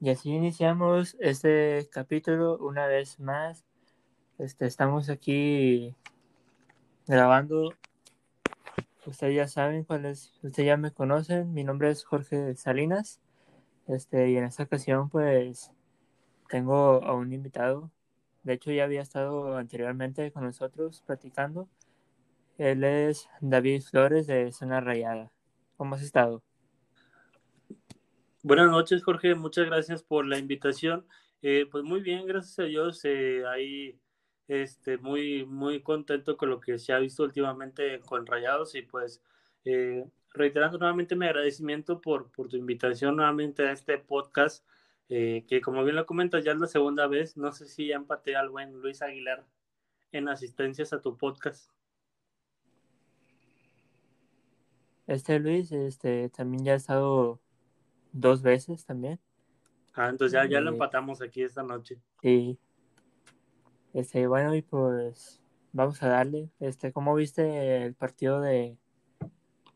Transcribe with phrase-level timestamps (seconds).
[0.00, 3.64] Y así iniciamos este capítulo una vez más.
[4.38, 5.96] Este, estamos aquí
[7.08, 7.72] grabando.
[9.06, 11.52] Ustedes ya saben cuál es, ustedes ya me conocen.
[11.52, 13.20] Mi nombre es Jorge Salinas.
[13.88, 15.72] Este, y en esta ocasión, pues,
[16.48, 17.90] tengo a un invitado.
[18.44, 21.68] De hecho, ya había estado anteriormente con nosotros platicando.
[22.56, 25.32] Él es David Flores de Zona Rayada.
[25.76, 26.42] ¿Cómo has estado?
[28.44, 29.34] Buenas noches, Jorge.
[29.34, 31.04] Muchas gracias por la invitación.
[31.42, 33.04] Eh, pues muy bien, gracias a Dios.
[33.04, 33.98] Eh, ahí
[34.46, 39.22] este, muy, muy contento con lo que se ha visto últimamente con Rayados y pues
[39.64, 40.04] eh,
[40.34, 44.64] reiterando nuevamente mi agradecimiento por, por tu invitación nuevamente a este podcast,
[45.08, 47.36] que como bien lo comentas ya es la segunda vez.
[47.36, 49.44] No sé si ya empaté al buen Luis Aguilar
[50.12, 51.70] en asistencias a tu podcast.
[55.08, 57.40] Este Luis, este, también ya ha estado
[58.12, 59.18] dos veces también.
[59.94, 61.98] Ah, entonces ya, ya lo empatamos aquí esta noche.
[62.22, 62.58] Sí.
[63.92, 65.40] Este, bueno, y pues
[65.72, 66.50] vamos a darle.
[66.60, 68.76] Este, ¿cómo viste el partido de,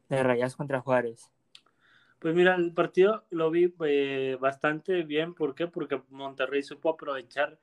[0.09, 1.31] de Rayas contra Juárez?
[2.19, 5.35] Pues mira, el partido lo vi eh, bastante bien.
[5.35, 5.67] ¿Por qué?
[5.67, 7.59] Porque Monterrey supo aprovechar.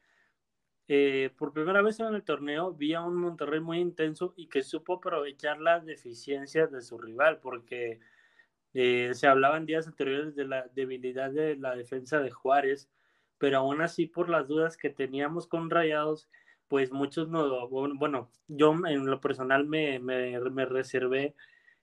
[0.90, 4.64] Eh, por primera vez en el torneo vi a un Monterrey muy intenso y que
[4.64, 7.99] supo aprovechar las deficiencias de su rival, porque
[8.74, 12.90] eh, se hablaba en días anteriores de la debilidad de la defensa de Juárez,
[13.38, 16.30] pero aún así por las dudas que teníamos con Rayados,
[16.68, 21.36] pues muchos no, bueno, yo en lo personal me, me, me reservé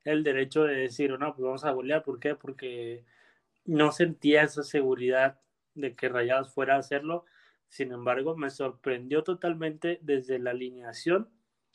[0.05, 2.37] el derecho de decir, no, pues vamos a golear, ¿por qué?
[2.37, 3.05] Porque
[3.65, 5.41] no sentía esa seguridad
[5.75, 7.25] de que Rayados fuera a hacerlo,
[7.69, 11.29] sin embargo, me sorprendió totalmente desde la alineación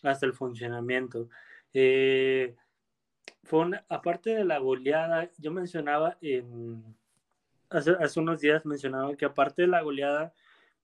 [0.04, 1.30] hasta el funcionamiento.
[1.74, 2.56] Eh,
[3.44, 6.84] fue aparte de la goleada, yo mencionaba en,
[7.70, 10.34] hace, hace, unos días mencionaba que aparte de la goleada,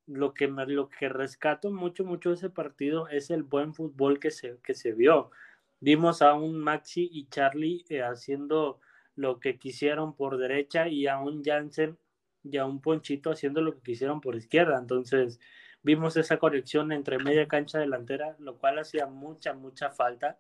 [0.07, 4.19] lo que, me, lo que rescato mucho, mucho de ese partido es el buen fútbol
[4.19, 5.31] que se, que se vio.
[5.79, 8.79] Vimos a un Maxi y Charlie eh, haciendo
[9.15, 11.97] lo que quisieron por derecha y a un Jansen
[12.43, 14.79] y a un Ponchito haciendo lo que quisieron por izquierda.
[14.79, 15.39] Entonces
[15.83, 20.39] vimos esa conexión entre media cancha delantera, lo cual hacía mucha, mucha falta.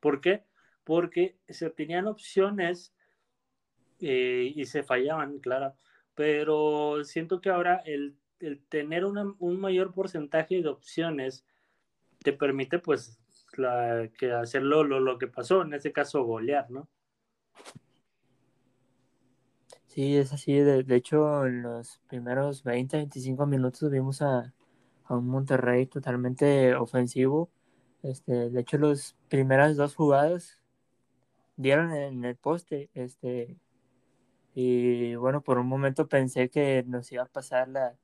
[0.00, 0.44] ¿Por qué?
[0.84, 2.94] Porque se tenían opciones
[4.00, 5.74] eh, y se fallaban, claro,
[6.14, 8.16] pero siento que ahora el
[8.68, 11.44] tener un mayor porcentaje de opciones
[12.22, 13.18] te permite pues
[13.58, 16.88] la, que hacerlo lo, lo que pasó, en este caso golear, ¿no?
[19.86, 20.54] Sí, es así.
[20.54, 24.52] De, de, hecho, en los primeros 20, 25 minutos vimos a,
[25.04, 27.50] a, un Monterrey totalmente ofensivo.
[28.02, 30.60] Este, de hecho, las primeras dos jugadas
[31.56, 32.90] dieron en el poste.
[32.94, 33.56] Este,
[34.54, 37.96] y bueno, por un momento pensé que nos iba a pasar la,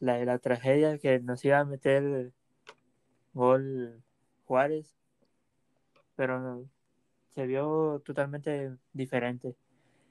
[0.00, 2.32] la, tragedia, que nos iba a meter
[3.32, 4.02] gol
[4.46, 4.94] Juárez,
[6.16, 6.66] pero
[7.30, 9.56] se vio totalmente diferente.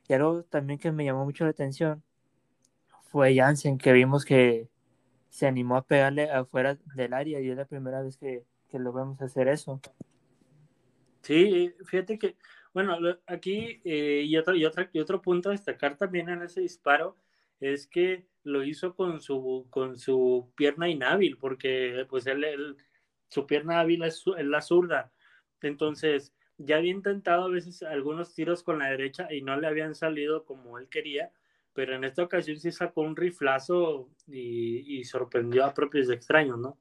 [0.08, 2.04] Y algo también que me llamó mucho la atención
[3.04, 4.70] fue Jansen, que vimos que
[5.30, 8.94] se animó a pegarle afuera del área y es la primera vez que, que lo
[8.94, 9.80] vemos hacer eso.
[11.24, 12.38] Sí, fíjate que,
[12.74, 12.98] bueno,
[13.28, 17.18] aquí eh, y, otro, y, otro, y otro punto a destacar también en ese disparo
[17.60, 22.78] es que lo hizo con su, con su pierna inhábil, porque pues él, él
[23.30, 25.12] su pierna hábil es, la zurda.
[25.62, 29.96] Entonces, ya había intentado a veces algunos tiros con la derecha y no le habían
[29.96, 31.32] salido como él quería,
[31.74, 36.78] pero en esta ocasión sí sacó un riflazo y, sorprendió a propios extraños, ¿no?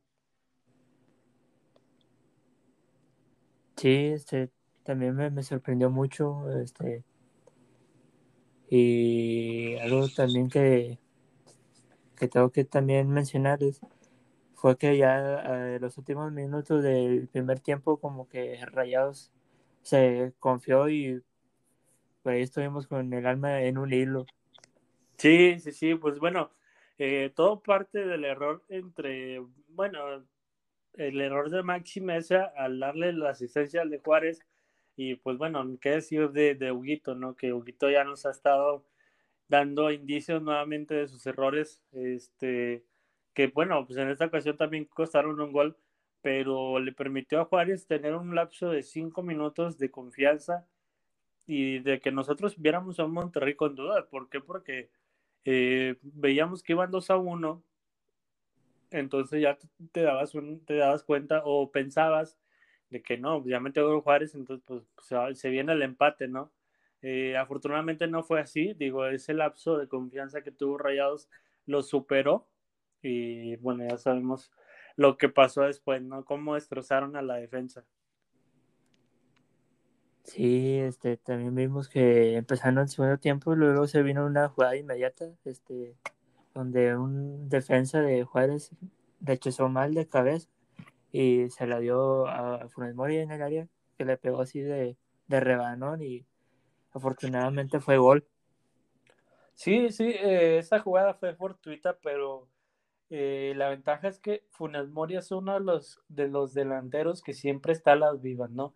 [3.83, 4.49] Sí, este,
[4.85, 7.03] también me, sorprendió mucho, este,
[8.71, 11.01] y algo también que,
[12.17, 13.81] que tengo que también mencionar es
[14.55, 19.33] fue que ya eh, los últimos minutos del primer tiempo como que Rayados
[19.83, 21.21] se confió y
[22.23, 24.27] por ahí estuvimos con el alma en un hilo.
[25.17, 26.53] Sí, sí, sí, pues bueno,
[26.99, 29.41] eh, todo parte del error entre,
[29.71, 30.25] bueno,
[30.95, 34.41] el error de Maxi Mesa al darle la asistencia al de Juárez
[34.97, 37.35] y pues bueno, qué decir de, de Huguito, ¿no?
[37.37, 38.85] Que Huguito ya nos ha estado
[39.49, 42.85] dando indicios nuevamente de sus errores, este,
[43.35, 45.77] que bueno, pues en esta ocasión también costaron un gol,
[46.23, 50.67] pero le permitió a Juárez tener un lapso de cinco minutos de confianza
[51.47, 54.09] y de que nosotros viéramos a Monterrey con duda.
[54.09, 54.41] ¿Por qué?
[54.41, 54.91] Porque
[55.45, 57.63] eh, veíamos que iban 2 a 1,
[58.93, 59.59] entonces ya
[59.93, 60.33] te dabas,
[60.67, 62.39] te dabas cuenta o pensabas
[62.91, 64.85] de que no, ya metió Juárez, entonces pues
[65.39, 66.53] se, viene el empate, ¿no?
[67.01, 71.29] Eh, afortunadamente no fue así, digo, ese lapso de confianza que tuvo Rayados
[71.67, 72.49] lo superó
[73.01, 74.53] y bueno, ya sabemos
[74.97, 76.25] lo que pasó después, ¿no?
[76.25, 77.85] Cómo destrozaron a la defensa.
[80.25, 85.27] Sí, este, también vimos que empezando el segundo tiempo, luego se vino una jugada inmediata,
[85.45, 85.97] este,
[86.55, 88.71] donde un defensa de Juárez
[89.21, 90.49] rechazó mal de cabeza
[91.13, 94.97] y se la dio a Funes Mori en el área, que le pegó así de,
[95.29, 96.25] de rebanón y
[96.93, 98.27] afortunadamente fue gol.
[99.55, 102.49] Sí, sí, eh, esa jugada fue fortuita, pero
[103.11, 107.35] eh, la ventaja es que Funes Mori es uno de los, de los delanteros que
[107.35, 108.75] siempre está a las vivas, ¿no?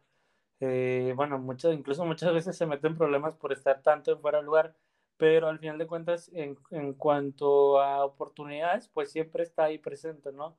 [0.60, 4.44] Eh, bueno, muchas, incluso muchas veces se meten problemas por estar tanto en fuera de
[4.44, 4.74] lugar,
[5.16, 10.32] pero al final de cuentas, en, en cuanto a oportunidades, pues siempre está ahí presente,
[10.32, 10.56] ¿no?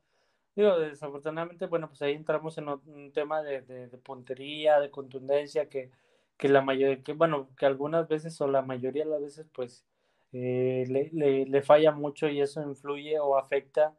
[0.55, 5.91] Digo, desafortunadamente, bueno, pues ahí entramos en un tema de, de, puntería, de contundencia, que,
[6.37, 9.85] que la mayoría, que bueno, que algunas veces o la mayoría de las veces, pues
[10.33, 13.95] eh, le, le, falla mucho y eso influye o afecta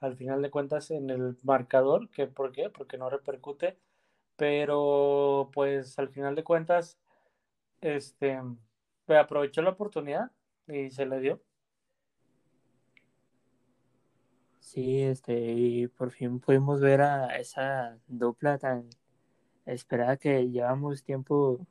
[0.00, 2.70] al final de cuentas en el marcador, que ¿por qué?
[2.70, 3.78] Porque no repercute,
[4.36, 6.98] pero pues al final de cuentas,
[7.80, 8.40] este,
[9.16, 10.30] aprovechó la oportunidad
[10.68, 11.42] y se le dio.
[14.60, 18.88] Sí, este, y por fin pudimos ver a esa dupla tan
[19.66, 21.66] esperada que llevamos tiempo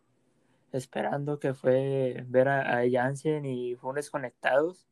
[0.72, 4.88] esperando que fue ver a, a Jansen y Funes conectados.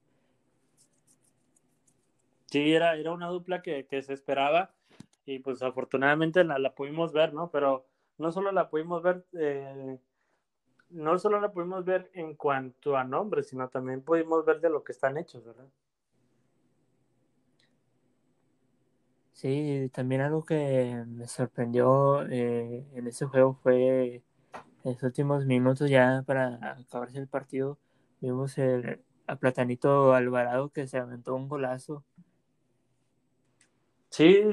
[2.47, 4.73] Sí, era, era una dupla que, que se esperaba
[5.25, 7.51] y pues afortunadamente la, la, pudimos ver, ¿no?
[7.51, 7.85] Pero
[8.17, 9.99] no solo la pudimos ver, eh,
[10.89, 14.83] no solo la pudimos ver en cuanto a nombres, sino también pudimos ver de lo
[14.83, 15.67] que están hechos, ¿verdad?
[19.33, 24.23] Sí, también algo que me sorprendió eh, en ese juego fue
[24.83, 27.77] en los últimos minutos ya para acabarse el partido,
[28.19, 32.03] vimos el, a Platanito Alvarado que se aventó un golazo.
[34.09, 34.43] Sí,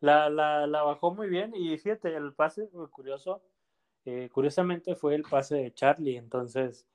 [0.00, 3.42] la, la, la, bajó muy bien y fíjate, el pase curioso,
[4.06, 6.86] eh, curiosamente fue el pase de Charlie, entonces,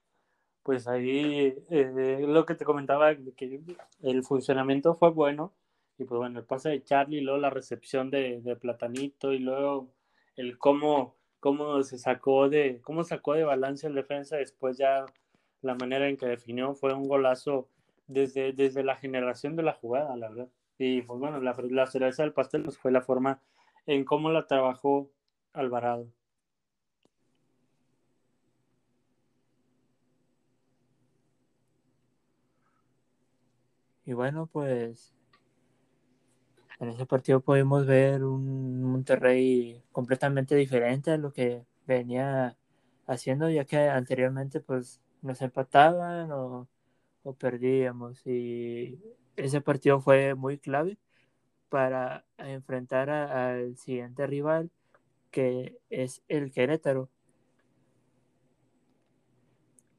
[0.63, 3.61] pues ahí eh, lo que te comentaba, que
[4.01, 5.53] el funcionamiento fue bueno
[5.97, 9.89] y pues bueno, el pase de Charlie, luego la recepción de, Platanito y luego
[10.37, 15.05] el cómo cómo se sacó de, cómo sacó de balance el defensa, después ya
[15.61, 17.69] la manera en que definió fue un golazo
[18.07, 20.49] desde, desde la generación de la jugada, la verdad.
[20.77, 23.41] Y pues bueno, la, la cereza del pastel pues, fue la forma
[23.85, 25.11] en cómo la trabajó
[25.53, 26.07] Alvarado.
[34.09, 35.13] Y bueno, pues
[36.79, 42.57] en ese partido pudimos ver un Monterrey completamente diferente a lo que venía
[43.05, 46.67] haciendo, ya que anteriormente pues nos empataban o,
[47.37, 48.25] perdíamos.
[48.25, 48.99] Y
[49.35, 50.97] ese partido fue muy clave
[51.69, 54.71] para enfrentar al siguiente rival,
[55.29, 57.11] que es el Querétaro.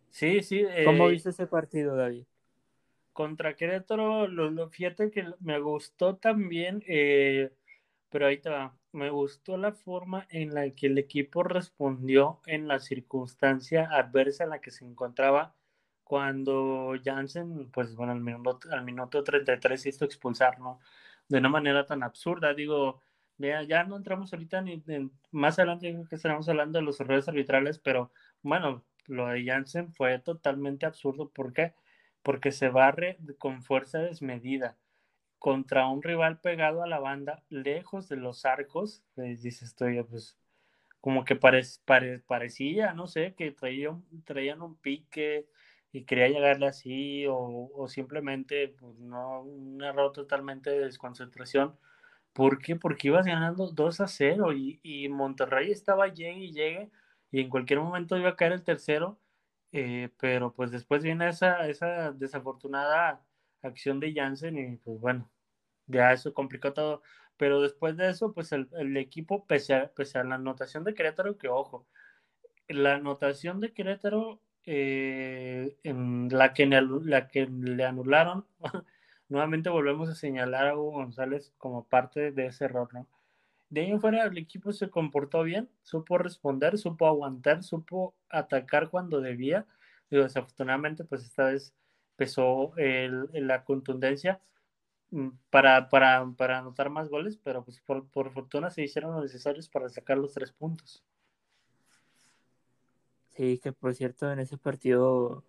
[0.09, 0.65] Sí, sí.
[0.85, 2.25] ¿Cómo eh, viste ese partido, David?
[3.13, 7.53] Contra Querétaro, lo, fíjate que me gustó también, eh,
[8.09, 12.69] pero ahí te va, me gustó la forma en la que el equipo respondió en
[12.69, 15.55] la circunstancia adversa en la que se encontraba
[16.05, 20.81] cuando Jansen, pues bueno, al minuto, al minuto 33 hizo expulsar, ¿no?
[21.29, 23.01] De una manera tan absurda, digo,
[23.39, 24.83] ya, ya no entramos ahorita ni
[25.31, 28.13] más adelante que estaremos hablando de los errores arbitrales, pero
[28.43, 31.75] bueno, lo de Jansen fue totalmente absurdo, ¿por qué?
[32.23, 34.77] Porque se barre con fuerza desmedida
[35.39, 40.37] contra un rival pegado a la banda, lejos de los arcos, pues dice estoy pues
[41.01, 45.47] como que parecía, no sé, que traían, traían un pique
[45.93, 51.75] y quería llegarle así, o, simplemente pues, no, un error totalmente de desconcentración.
[52.33, 52.77] ¿Por qué?
[52.77, 56.91] Porque ibas ganando 2 a 0 y, y Monterrey estaba llegue y llegue
[57.33, 59.19] y en cualquier momento iba a caer el tercero,
[59.73, 63.25] eh, pero pues después viene esa, esa desafortunada
[63.63, 65.31] acción de Jansen y pues bueno,
[65.87, 67.03] ya eso complicó todo.
[67.37, 71.39] Pero después de eso, pues el, equipo, pese a, pese a, la anotación de Querétaro,
[71.39, 71.87] que ojo,
[72.69, 78.47] la anotación de Querétaro, eh, en la, que, la que le anularon,
[79.29, 83.09] nuevamente volvemos a señalar a Hugo González como parte de ese error, ¿no?
[83.71, 88.91] De ahí en fuera el equipo se comportó bien, supo responder, supo aguantar, supo atacar
[88.91, 89.65] cuando debía.
[90.11, 91.73] Desafortunadamente, pues esta vez
[92.17, 94.41] pesó la contundencia
[95.11, 99.23] mm, para, para, para, anotar más goles, pero pues por, por, fortuna se hicieron los
[99.23, 101.05] necesarios para sacar los tres puntos.
[103.29, 105.45] Sí, que por cierto, en ese partido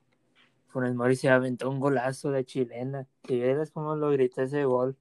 [0.67, 3.07] Funes Mori se aventó un golazo de chilena.
[3.27, 4.95] Si ves cómo lo grité ese gol.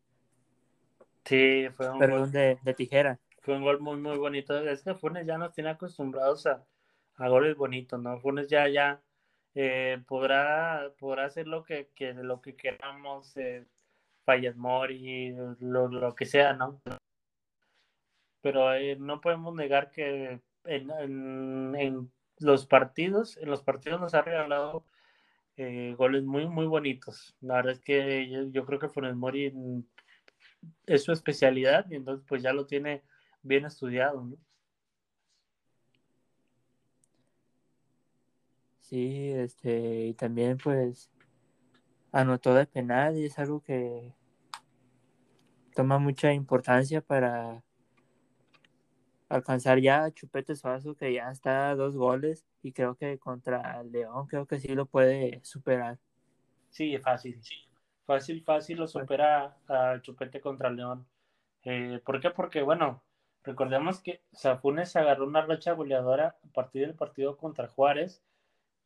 [1.24, 3.18] Sí, fue un gol de, tijera.
[3.42, 4.58] Fue un gol muy, muy bonito.
[4.58, 6.64] Es que Funes ya nos tiene acostumbrados a,
[7.16, 8.18] goles bonitos, ¿no?
[8.20, 9.02] Funes ya, ya
[9.54, 13.66] eh, podrá, podrá hacer lo que, lo que queramos, eh,
[14.56, 16.80] Mori, lo, lo que sea, ¿no?
[18.40, 24.84] Pero eh, no podemos negar que en, los partidos, en los partidos nos ha regalado
[25.56, 27.36] eh, goles muy, muy bonitos.
[27.40, 29.52] La verdad es que yo, yo creo que Funes Mori
[30.86, 33.02] es su especialidad y entonces pues ya lo tiene
[33.42, 34.36] bien estudiado, ¿no?
[38.80, 41.10] Sí, este, y también pues
[42.10, 44.12] anotó de penal y es algo que
[45.76, 47.62] toma mucha importancia para
[49.28, 53.82] alcanzar ya a Chupete Suazo que ya está a dos goles y creo que contra
[53.84, 55.98] León creo que sí lo puede superar.
[56.70, 57.69] Sí, fácil, sí.
[58.06, 61.06] Fácil, fácil lo supera a Chupete contra León.
[61.64, 62.30] Eh, ¿Por qué?
[62.30, 63.02] Porque, bueno,
[63.44, 68.22] recordemos que Safunes agarró una racha goleadora a partir del partido contra Juárez,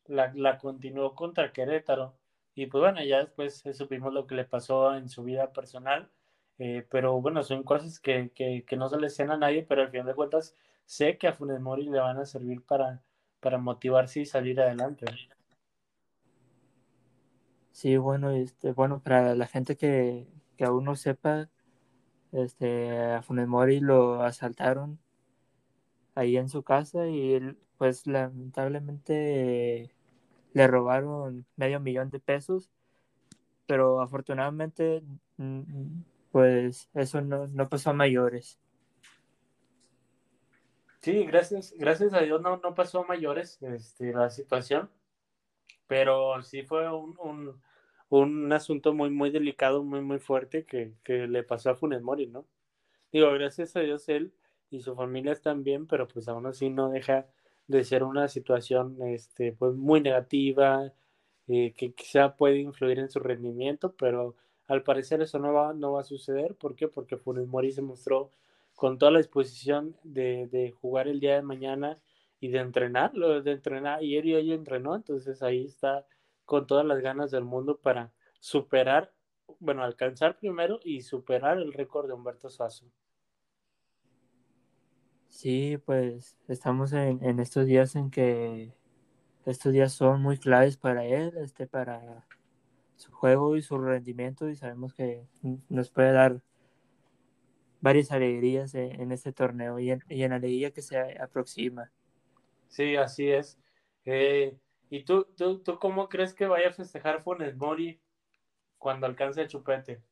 [0.07, 2.15] la, la continuó contra Querétaro,
[2.55, 6.11] y pues bueno, ya después supimos lo que le pasó en su vida personal,
[6.59, 9.83] eh, pero bueno, son cosas que, que, que, no se le decían a nadie, pero
[9.83, 13.03] al final de cuentas sé que a Funes Mori le van a servir para,
[13.41, 15.07] para motivarse y salir adelante.
[17.75, 21.51] Sí, bueno, este, bueno, para la gente que, que aún no sepa,
[22.31, 25.01] este, a Funes Mori lo asaltaron
[26.15, 29.93] ahí en su casa y él, pues lamentablemente
[30.53, 32.71] le robaron medio millón de pesos,
[33.67, 35.03] pero afortunadamente,
[35.39, 38.61] mm, pues eso no, no pasó a mayores.
[41.01, 44.89] Sí, gracias, gracias a Dios no, no pasó a mayores este, la situación
[45.87, 47.61] pero sí fue un, un,
[48.09, 52.27] un, asunto muy, muy delicado, muy, muy fuerte que, que, le pasó a Funes Mori,
[52.27, 52.47] ¿no?
[53.13, 54.33] Digo, gracias a Dios él
[54.71, 57.27] y su familia están bien, pero pues aún así no deja
[57.69, 60.93] de ser una situación este, pues muy negativa,
[61.49, 64.35] eh, que quizá puede influir en su rendimiento, pero
[64.67, 66.55] al parecer eso no va, no va a suceder.
[66.55, 66.89] ¿Por qué?
[66.89, 68.31] Porque Funes Mori se mostró
[68.75, 71.99] con toda la disposición de, de jugar el día de mañana
[72.41, 76.07] y de entrenarlo, de entrenar, y él y ella entrenó, entonces ahí está
[76.45, 79.13] con todas las ganas del mundo para superar,
[79.59, 82.87] bueno, alcanzar primero y superar el récord de Humberto Suazo.
[85.29, 88.75] Sí, pues estamos en, en estos días en que
[89.47, 92.27] estos días son muy claves para él, este, para
[92.97, 95.27] su juego y su rendimiento y sabemos que
[95.69, 96.43] nos puede dar
[97.81, 101.93] varias alegrías en, este torneo y en, la alegría que se aproxima.
[102.75, 103.57] Sí, así es.
[104.05, 104.59] Eh,
[104.91, 108.03] ¿Y tú, tú, tú cómo crees que vaya a festejar Funes Mori
[108.79, 110.03] cuando alcance el chupete?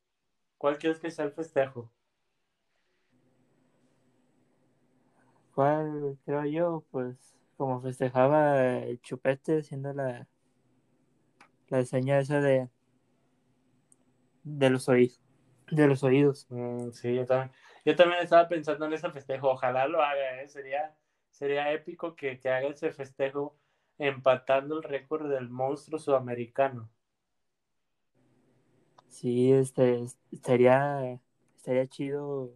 [0.57, 1.91] ¿Cuál crees que sea el festejo?
[5.53, 6.85] ¿Cuál creo yo?
[6.89, 10.25] Pues como festejaba el chupete, siendo la,
[11.67, 12.69] la señal esa de,
[14.45, 15.21] de los oídos.
[15.69, 16.47] De los oídos.
[16.49, 17.51] Mm, sí, yo también.
[17.83, 19.49] Yo también estaba pensando en ese festejo.
[19.49, 20.47] Ojalá lo haga, ¿eh?
[20.47, 20.95] sería,
[21.33, 23.57] sería épico que, que haga ese festejo
[23.97, 26.89] empatando el récord del monstruo sudamericano.
[29.09, 31.19] Sí, este estaría,
[31.57, 32.53] estaría chido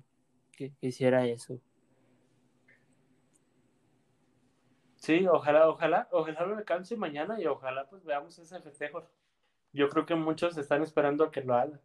[0.52, 1.60] que, hiciera eso.
[4.98, 9.08] Sí, ojalá, ojalá, ojalá lo alcance mañana y ojalá pues veamos ese festejo.
[9.74, 11.80] Yo creo que muchos están esperando a que lo haga.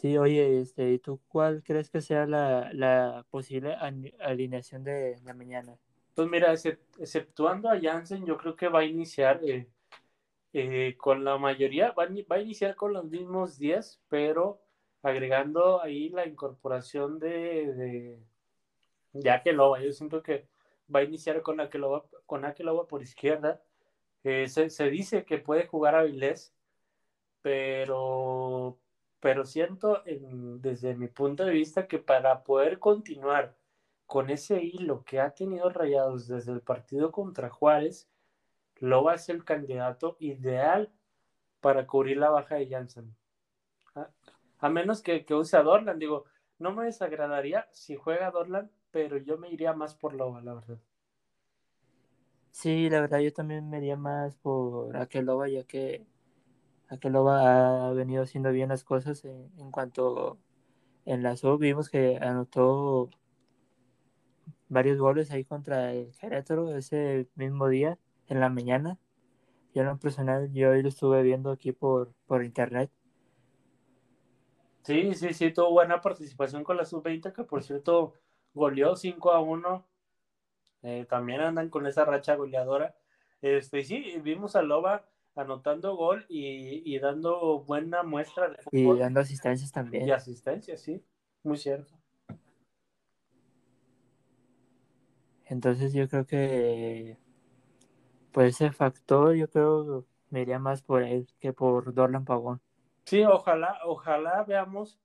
[0.00, 5.76] Sí, oye, este, ¿y tú cuál crees que sea la, posible alineación de la mañana?
[6.14, 9.68] Pues mira, exceptuando a Jansen, yo creo que va a iniciar eh,
[10.54, 14.62] eh, con la mayoría, va, a iniciar con los mismos 10, pero
[15.02, 18.22] agregando ahí la incorporación de, de,
[19.12, 19.82] de Loba.
[19.82, 20.48] Yo siento que
[20.94, 22.42] va a iniciar con Akeloba, con
[22.88, 23.62] por izquierda.
[24.24, 26.54] Eh, se, se, dice que puede jugar a Vilés,
[27.42, 28.78] pero
[29.20, 33.54] pero siento desde mi punto de vista que para poder continuar
[34.06, 38.08] con ese hilo que ha tenido Rayados desde el partido contra Juárez,
[38.76, 40.90] Loba es el candidato ideal
[41.60, 43.14] para cubrir la baja de Janssen.
[44.58, 46.24] A, menos que, use a Dorlan, digo,
[46.58, 50.78] no me desagradaría si juega Dorlan, pero yo me iría más por Loba, la verdad.
[52.50, 56.06] Sí, la verdad yo también me iría más por aquel Loba, ya que
[56.90, 60.38] Akeloba ha venido haciendo bien las cosas en, cuanto
[61.04, 63.10] en la sub vimos que anotó
[64.68, 68.98] varios goles ahí contra el Querétaro ese mismo día en la mañana.
[69.72, 72.90] Yo en lo personal, yo hoy lo estuve viendo aquí por, por internet.
[74.82, 78.14] Sí, sí, sí, tuvo buena participación con la sub-20, que por cierto
[78.52, 79.86] goleó 5 a 1.
[80.82, 82.96] Eh, también andan con esa racha goleadora.
[83.42, 88.96] Este, sí, vimos a Loba anotando gol y, dando buena muestra de fútbol.
[88.96, 90.06] Y dando asistencias también.
[90.06, 91.04] Y asistencias, sí,
[91.42, 91.94] muy cierto.
[95.46, 97.18] Entonces yo creo que
[98.30, 102.60] por ese factor yo creo me iría más por él que por Dorlan Pavón.
[103.04, 105.00] Sí, ojalá, ojalá veamos,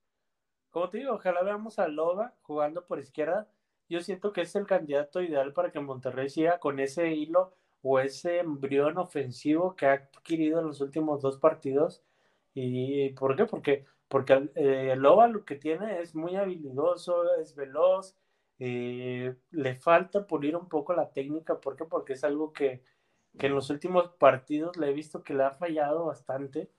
[0.70, 3.50] como te digo, ojalá veamos a Loba jugando por izquierda.
[3.90, 7.56] Yo siento que es el candidato ideal para que Monterrey siga con ese hilo
[7.88, 12.04] o ese embrión ofensivo que ha adquirido en los últimos dos partidos.
[12.56, 13.46] ¿Y por qué?
[13.46, 18.16] Porque, porque eh, Loba lo que tiene es muy habilidoso, es veloz,
[18.60, 21.62] eh, le falta pulir un poco la técnica.
[21.62, 21.86] ¿Por qué?
[21.86, 22.84] Porque es algo que,
[23.38, 26.72] que en los últimos partidos le he visto que le ha fallado bastante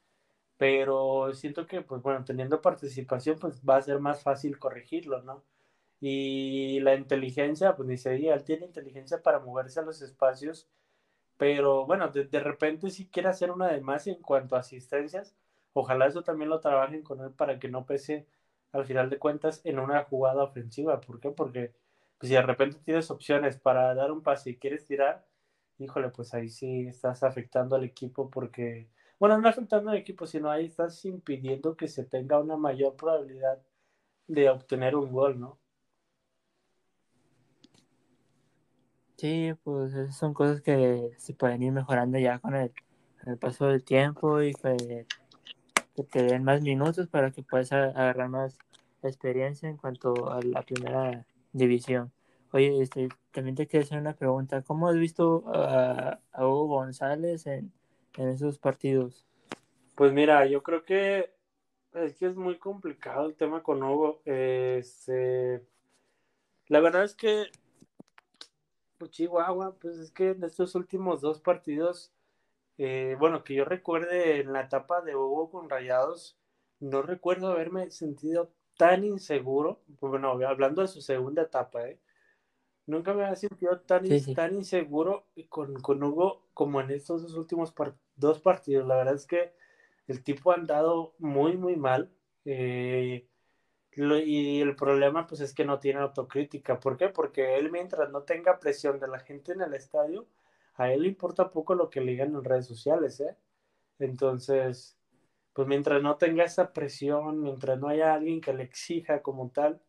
[0.56, 5.44] pero siento que, pues bueno, teniendo participación, pues va a ser más fácil corregirlo, ¿no?
[6.00, 10.68] Y la inteligencia, pues dice, él tiene inteligencia para moverse a los espacios
[11.36, 15.36] pero bueno, de, repente si quiere hacer una de más en cuanto a asistencias,
[15.72, 18.26] ojalá eso también lo trabajen con él para que no pese
[18.72, 21.00] al final de cuentas en una jugada ofensiva.
[21.00, 21.30] ¿Por qué?
[21.30, 21.74] Porque
[22.18, 25.26] pues, si de repente tienes opciones para dar un pase y quieres tirar,
[25.78, 30.50] híjole, pues ahí sí estás afectando al equipo porque, bueno, no afectando al equipo, sino
[30.50, 33.62] ahí estás impidiendo que se tenga una mayor probabilidad
[34.28, 35.58] de obtener un gol, ¿no?
[39.16, 42.70] Sí, pues esas son cosas que se pueden ir mejorando ya con el,
[43.40, 45.06] paso del tiempo y que,
[46.10, 48.58] te den más minutos para que puedas agarrar más
[49.02, 52.12] experiencia en cuanto a la primera división.
[52.52, 54.62] Oye, este, también te quiero hacer una pregunta.
[54.62, 57.72] ¿Cómo has visto a, Hugo González en,
[58.18, 59.26] esos partidos?
[59.94, 61.34] Pues mira, yo creo que
[61.94, 64.20] es que es muy complicado el tema con Hugo.
[64.26, 65.62] Este,
[66.68, 67.46] la verdad es que
[68.98, 72.12] pues Chihuahua, pues es que en estos últimos dos partidos,
[72.78, 76.36] eh, bueno, que yo recuerde en la etapa de Hugo con Rayados,
[76.80, 81.98] no recuerdo haberme sentido tan inseguro, bueno, hablando de su segunda etapa, ¿eh?
[82.86, 84.04] Nunca me había sentido tan,
[84.34, 87.74] tan inseguro con, con, Hugo como en estos dos últimos
[88.14, 88.86] dos partidos.
[88.86, 89.52] La verdad es que
[90.06, 92.12] el tipo ha andado muy, muy mal.
[92.44, 93.26] Eh,
[93.96, 96.78] y el problema pues es que no tiene autocrítica.
[96.78, 97.08] ¿Por qué?
[97.08, 100.26] Porque él mientras no tenga presión de la gente en el estadio,
[100.74, 103.36] a él le importa poco lo que le digan en redes sociales, ¿eh?
[103.98, 104.98] Entonces,
[105.54, 109.80] pues mientras no tenga esa presión, mientras no haya alguien que le exija como tal,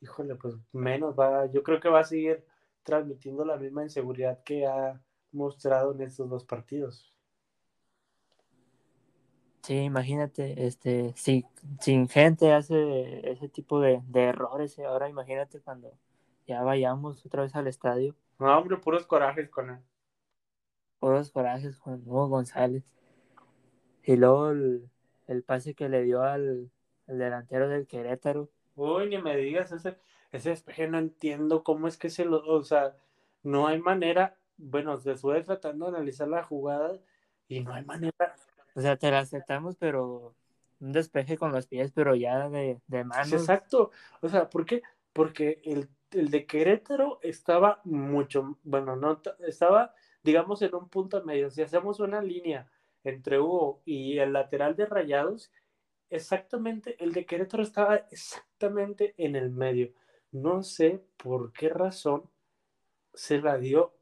[0.00, 2.44] híjole, pues menos va, yo creo que va a seguir
[2.82, 5.00] transmitiendo la misma inseguridad que ha
[5.32, 7.15] mostrado en estos dos partidos.
[9.66, 11.44] Sí, imagínate, este, si
[11.80, 15.92] sin gente hace ese tipo de, errores, ahora imagínate cuando
[16.46, 18.14] ya vayamos otra vez al estadio.
[18.38, 19.78] No, hombre, puros corajes con él.
[21.00, 22.84] Puros corajes con Hugo González.
[24.04, 26.70] Y luego el, pase que le dio al,
[27.08, 28.48] delantero del Querétaro.
[28.76, 29.98] Uy, ni me digas, ese,
[30.30, 32.94] ese despeje no entiendo cómo es que se lo, o sea,
[33.42, 37.00] no hay manera, bueno, se fue tratando de analizar la jugada
[37.48, 38.36] y no hay manera,
[38.76, 40.36] o sea, te la aceptamos, pero
[40.80, 43.32] un despeje con los pies, pero ya de, de manos.
[43.32, 43.90] Exacto.
[44.20, 44.82] O sea, ¿por qué?
[45.14, 51.50] Porque el, de Querétaro estaba mucho, bueno, no, estaba, digamos, en un punto medio.
[51.50, 52.70] Si hacemos una línea
[53.02, 55.50] entre Hugo y el lateral de Rayados,
[56.10, 59.94] exactamente, el de Querétaro estaba exactamente en el medio.
[60.32, 62.28] No sé por qué razón
[63.14, 63.94] se la dio,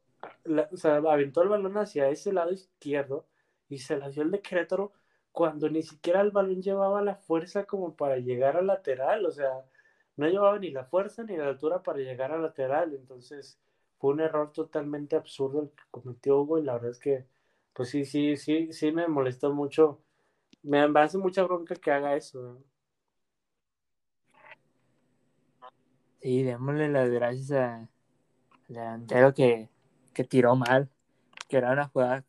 [0.69, 3.25] o sea, aventó el balón hacia ese lado izquierdo
[3.69, 4.93] y se la dio el de Querétaro
[5.31, 9.51] cuando ni siquiera el balón llevaba la fuerza como para llegar al lateral, o sea,
[10.15, 13.59] no llevaba ni la fuerza ni la altura para llegar al lateral, entonces
[13.97, 17.25] fue un error totalmente absurdo el que cometió Hugo y la verdad es que,
[17.73, 20.01] pues sí, sí, sí, sí me molestó mucho,
[20.63, 22.63] me hace mucha bronca que haga eso.
[26.21, 27.89] Sí, démosle las gracias al
[28.67, 29.69] delantero que,
[30.13, 30.89] que tiró mal,
[31.49, 32.23] que era una jugada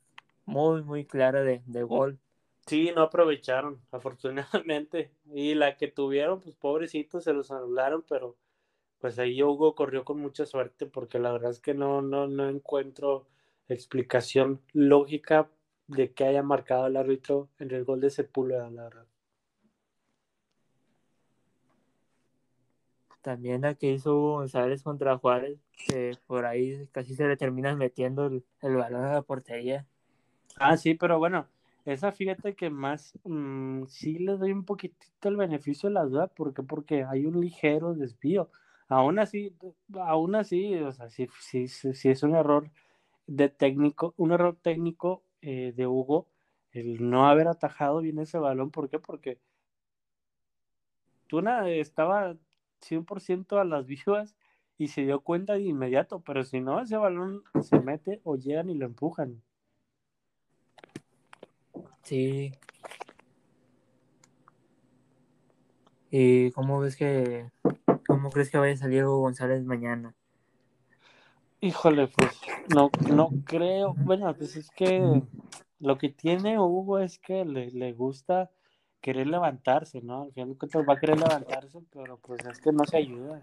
[0.47, 2.19] muy, muy clara de, de gol.
[2.67, 5.11] Sí, no aprovecharon, afortunadamente.
[5.33, 8.37] Y la que tuvieron, pues pobrecitos, se los anularon, pero
[9.01, 12.49] pues ahí Hugo corrió con mucha suerte porque la verdad es que no, no, no
[12.49, 13.27] encuentro
[13.69, 15.51] explicación lógica
[15.89, 19.07] de que haya marcado el árbitro en el gol de Sepúlveda, la verdad.
[23.21, 27.75] También la que hizo Hugo González contra Juárez, que por ahí casi se le termina
[27.77, 29.87] metiendo el, el balón a la portería.
[30.59, 31.47] Ah, sí, pero bueno,
[31.85, 36.29] esa fíjate que más mm, sí le doy un poquitito el beneficio de la duda,
[36.29, 36.63] ¿por qué?
[36.63, 38.51] Porque hay un ligero desvío.
[38.89, 39.55] Aún así,
[39.95, 42.71] aún así, o sea, sí, sí, sí, es un error
[43.27, 46.29] de técnico, un error técnico eh, de Hugo,
[46.73, 48.99] el no haber atajado bien ese balón, ¿por qué?
[48.99, 49.39] Porque
[51.29, 52.37] Tuna estaba
[52.81, 54.35] 100% a las vivas
[54.77, 58.71] y se dio cuenta de inmediato, pero si no, ese balón se mete o llegan
[58.71, 59.41] y lo empujan.
[62.03, 62.53] Sí.
[66.11, 67.51] ¿Y cómo ves que,
[68.07, 70.15] cómo crees que vaya a salir Hugo González mañana?
[71.61, 72.41] Híjole, pues
[72.75, 73.95] no, no creo.
[73.95, 75.23] Bueno, pues es que
[75.81, 78.51] lo que tiene Hugo es que le, le gusta
[79.01, 80.23] querer levantarse, ¿no?
[80.23, 83.43] Al final de cuentas va a querer levantarse, pero pues es que no se ayuda.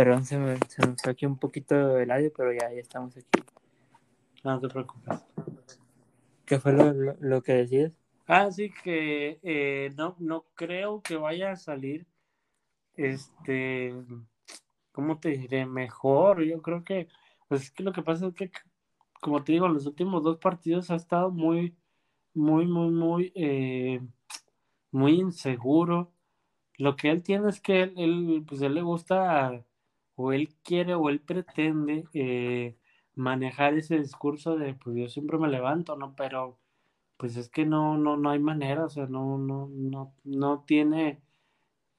[0.00, 3.14] Perdón, se me, se me fue aquí un poquito el audio, pero ya, ya estamos
[3.18, 3.44] aquí.
[4.42, 5.22] No te preocupes.
[6.46, 7.92] ¿Qué fue lo, lo, que decías?
[8.26, 12.06] Ah, sí, que eh, no, no creo que vaya a salir,
[12.96, 13.94] este,
[14.90, 15.66] ¿cómo te diré?
[15.66, 17.08] Mejor, yo creo que,
[17.46, 18.50] pues es que lo que pasa es que,
[19.20, 21.76] como te digo, los últimos dos partidos ha estado muy,
[22.32, 24.00] muy, muy, muy, eh,
[24.92, 26.10] muy inseguro.
[26.78, 29.62] Lo que él tiene es que él, él pues él le gusta
[30.20, 32.76] o él quiere o él pretende eh,
[33.14, 36.14] manejar ese discurso de pues yo siempre me levanto, ¿no?
[36.16, 36.58] Pero
[37.18, 41.22] pues es que no, no, no hay manera, o sea, no, no, no, no tiene,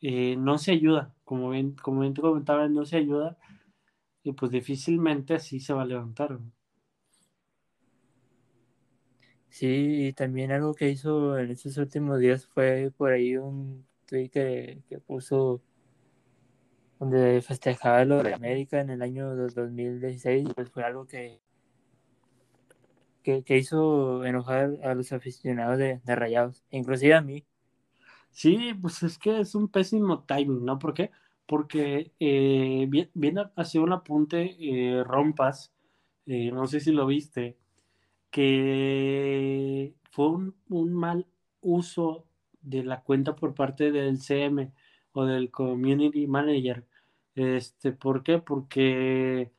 [0.01, 3.37] eh, no se ayuda, como bien, como bien te comentaba, no se ayuda,
[4.23, 6.39] y pues difícilmente así se va a levantar.
[9.49, 14.29] Sí, y también algo que hizo en estos últimos días fue por ahí un tweet
[14.29, 15.61] que, que puso
[17.01, 21.41] donde festejaba lo de América en el año 2016, pues fue algo que,
[23.23, 27.43] que, hizo enojar a los aficionados de, Rayados, inclusive a mí.
[28.29, 30.77] Sí, pues es que es un pésimo timing, ¿no?
[30.77, 31.09] ¿Por qué?
[31.47, 35.73] Porque eh, viene hacia un apunte eh, Rompas,
[36.27, 37.57] eh, no sé si lo viste,
[38.29, 41.25] que fue un, un mal
[41.61, 42.27] uso
[42.61, 44.71] de la cuenta por parte del CM
[45.13, 46.85] o del Community Manager.
[47.35, 48.39] Este, ¿Por qué?
[48.39, 49.51] Porque,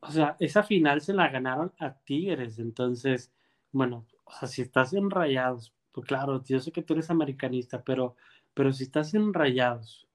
[0.00, 2.58] o sea, esa final se la ganaron a Tigres.
[2.58, 3.32] Entonces,
[3.72, 7.82] bueno, o sea, si estás en rayados, pues claro, yo sé que tú eres americanista,
[7.84, 8.16] pero,
[8.54, 10.08] pero si estás en rayados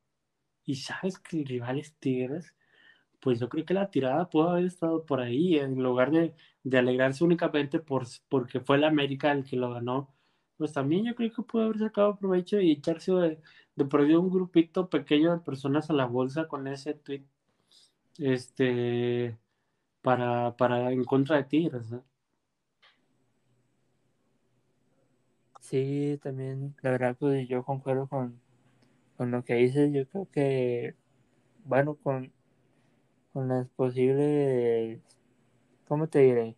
[0.65, 2.55] y sabes que el rival es Tigres,
[3.21, 6.77] pues yo creo que la tirada pudo haber estado por ahí, en lugar de, de
[6.79, 10.13] alegrarse únicamente por, porque fue el América el que lo ganó,
[10.57, 13.41] pues también yo creo que pudo haber sacado provecho y echarse de,
[13.75, 17.23] de perdido un grupito pequeño de personas a la bolsa con ese tweet
[18.19, 19.37] este
[20.01, 21.91] para, para en contra de Tigres.
[21.91, 22.03] ¿no?
[25.61, 28.41] Sí, también, la verdad, pues yo concuerdo con,
[29.17, 29.93] con lo que dices.
[29.93, 30.95] Yo creo que,
[31.65, 32.33] bueno, con,
[33.33, 35.01] con las posibles,
[35.87, 36.55] ¿cómo te diré?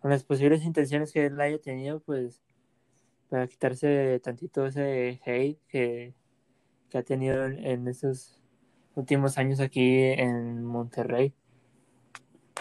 [0.00, 2.42] Con las posibles intenciones que él haya tenido, pues,
[3.32, 6.14] para quitarse tantito ese hate que,
[6.90, 8.38] que ha tenido en, estos
[8.94, 11.32] últimos años aquí en Monterrey.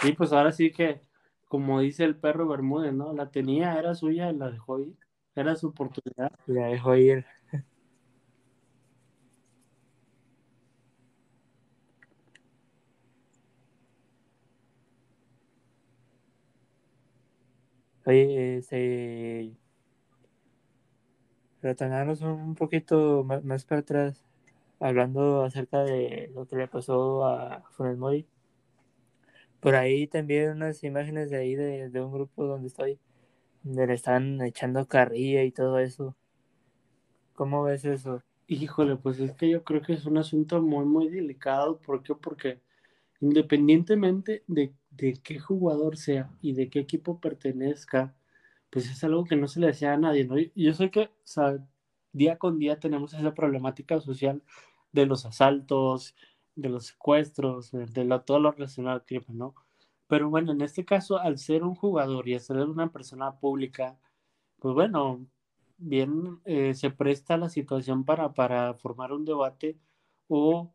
[0.02, 1.02] Sí, pues ahora sí que,
[1.50, 3.12] como dice el perro Bermúdez, ¿no?
[3.12, 4.96] La tenía, era suya, la dejó ir.
[5.36, 6.32] Era su oportunidad.
[6.46, 7.26] La dejó ir.
[18.06, 19.58] Oye, este,
[21.62, 24.24] retornarnos un poquito más, para atrás,
[24.80, 28.26] hablando acerca de lo que le pasó a Funes Mori.
[29.60, 33.00] Por ahí también unas imágenes de ahí de, de, un grupo donde estoy,
[33.64, 36.16] donde le están echando carrilla y todo eso.
[37.36, 38.24] ¿Cómo ves eso?
[38.48, 41.78] Híjole, pues es que yo creo que es un asunto muy, muy delicado.
[41.78, 42.16] ¿Por qué?
[42.16, 42.60] Porque
[43.22, 48.16] independientemente de, de qué jugador sea y de qué equipo pertenezca,
[48.72, 50.40] pues es algo que no se le desea a nadie, ¿no?
[50.40, 51.12] Y yo sé que,
[52.14, 54.44] día con día tenemos esa problemática social
[54.92, 56.16] de los asaltos,
[56.56, 59.56] de los secuestros, de, de lo, todo lo relacionado al crimen, ¿no?
[60.08, 63.98] Pero bueno, en este caso, al ser un jugador y al ser una persona pública,
[64.60, 65.26] pues bueno,
[65.78, 69.78] bien eh, se presta la situación para, para formar un debate
[70.28, 70.74] o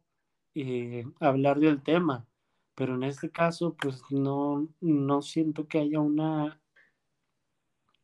[0.54, 2.26] eh, hablar del tema.
[2.74, 6.60] Pero en este caso, pues no, no siento que haya una,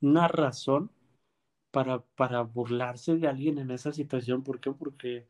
[0.02, 0.90] una razón
[1.72, 4.42] para, para burlarse de alguien en esa situación.
[4.44, 4.72] ¿Por qué?
[4.72, 5.28] Porque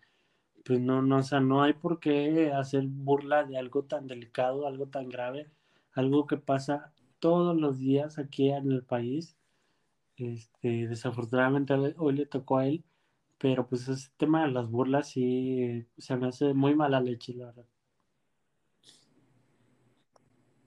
[0.65, 4.67] pues no, no, o sea, no hay por qué hacer burla de algo tan delicado,
[4.67, 5.51] algo tan grave,
[5.93, 9.37] algo que pasa todos los días aquí en el país.
[10.17, 12.85] Este, desafortunadamente hoy le tocó a él,
[13.39, 17.47] pero pues ese tema de las burlas sí se me hace muy mala leche, la
[17.47, 17.67] verdad.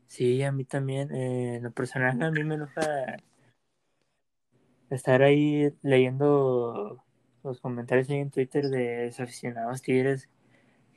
[0.07, 3.17] Sí, a mí también, eh, lo personal a mí me enoja
[4.89, 7.03] estar ahí leyendo
[7.43, 10.29] los comentarios ahí en Twitter de los aficionados tigres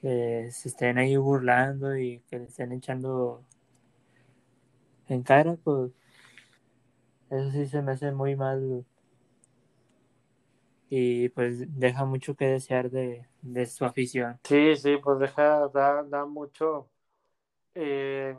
[0.01, 3.44] que se estén ahí burlando y que le estén echando
[5.09, 5.92] en cara, pues
[7.31, 8.85] eso sí se me hace muy mal
[10.90, 14.38] y pues deja mucho que desear de, de su afición.
[14.44, 16.88] Sí, sí, pues deja, da, da mucho,
[17.74, 18.37] eh,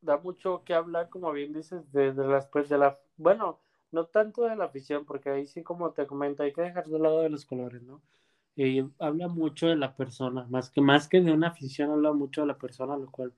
[0.00, 4.44] da mucho que hablar, como bien dices, de, las, pues de la, bueno, no tanto
[4.44, 7.30] de la afición, porque ahí sí, como te comento, hay que dejar de lado de
[7.30, 8.02] los colores, ¿no?
[8.56, 12.42] Y habla mucho de la persona, más que, más que de una afición, habla mucho
[12.42, 13.32] de la persona, lo cual,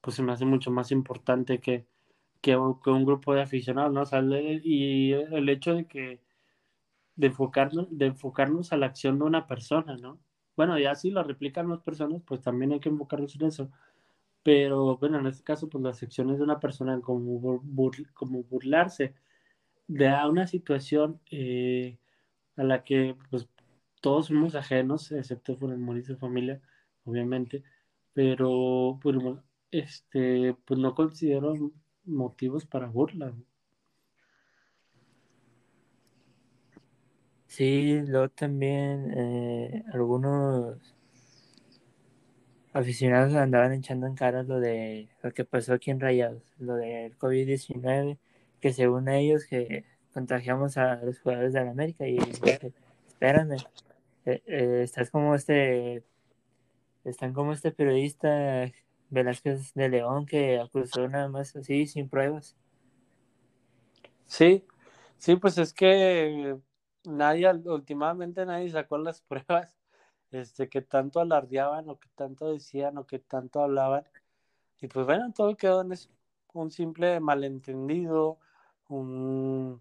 [0.00, 1.86] pues se me hace mucho más importante que,
[2.40, 4.02] que, un grupo de aficionados, ¿no?
[4.02, 6.20] O y el hecho de que,
[7.16, 10.20] de enfocarnos, de enfocarnos a la acción de una persona, ¿no?
[10.56, 13.70] Bueno, ya si lo replican las personas, pues también hay que enfocarnos en eso.
[14.42, 19.14] Pero bueno, en este caso, pues las acciones de una persona como, bur, como burlarse
[19.88, 21.98] de una situación eh,
[22.56, 23.48] a la que pues
[24.00, 26.60] todos somos ajenos, excepto por el morir de familia,
[27.04, 27.64] obviamente,
[28.12, 29.16] pero pues,
[29.70, 31.54] este, pues no considero
[32.04, 33.34] motivos para burla.
[37.46, 40.94] Sí, luego también eh, algunos
[42.72, 47.16] aficionados andaban echando en cara lo de lo que pasó aquí en Rayados, lo del
[47.18, 48.18] COVID-19
[48.60, 52.18] que según ellos que contagiamos a los jugadores de la América y
[53.08, 53.56] espérame,
[54.24, 56.02] eh, eh, estás como este,
[57.04, 58.70] están como este periodista
[59.10, 62.56] Velázquez de León que acusó nada más así sin pruebas.
[64.26, 64.64] Sí,
[65.16, 66.58] sí, pues es que
[67.04, 69.74] nadie, últimamente nadie sacó las pruebas,
[70.30, 74.04] este, que tanto alardeaban o que tanto decían o que tanto hablaban
[74.80, 76.10] Y pues bueno, todo quedó en eso.
[76.52, 78.38] Un simple malentendido,
[78.88, 79.80] un,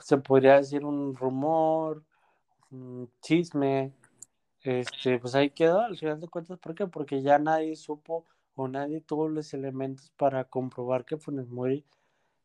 [0.00, 2.02] se podría decir un rumor,
[2.70, 3.92] un chisme.
[4.62, 6.86] Este, pues ahí quedó, al final de cuentas, ¿por qué?
[6.86, 11.84] Porque ya nadie supo o nadie tuvo los elementos para comprobar que Funes Mori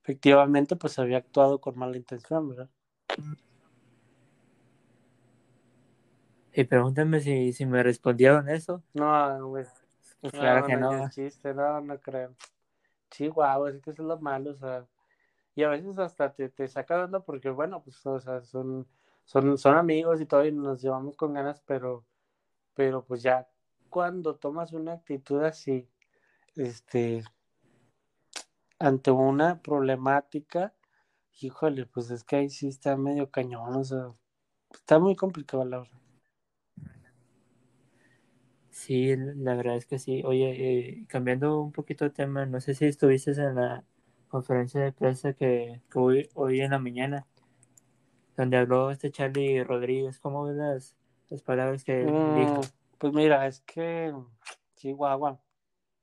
[0.10, 2.70] efectivamente pues había actuado con mala intención, ¿verdad?
[6.52, 8.82] Y pregúntame si, si me respondieron eso.
[8.94, 9.66] No, güey.
[10.20, 11.10] Pues claro no, que no, no.
[11.10, 12.34] chiste, no, no creo.
[13.12, 14.86] Sí, guau, es que eso es lo malo, o sea.
[15.56, 18.88] Y a veces hasta te, te saca onda porque, bueno, pues, o sea, son,
[19.26, 22.06] son, son amigos y todo y nos llevamos con ganas, pero,
[22.76, 23.48] pero pues ya
[23.90, 25.90] cuando tomas una actitud así,
[26.56, 27.24] este,
[28.80, 30.74] ante una problemática,
[31.42, 34.14] híjole, pues es que ahí sí está medio cañón, o sea,
[34.74, 36.00] está muy complicado la verdad.
[38.72, 40.22] Sí, la verdad es que sí.
[40.26, 43.86] Oye, eh, cambiando un poquito de tema, no sé si estuviste en la
[44.30, 47.28] conferencia de prensa que, que hoy, hoy en la mañana,
[48.38, 50.20] donde habló este Charlie Rodríguez.
[50.20, 50.96] ¿Cómo ves las,
[51.30, 52.62] las palabras que Mm, dijo?
[52.98, 54.14] pues mira, es que
[54.76, 55.40] Chihuahua,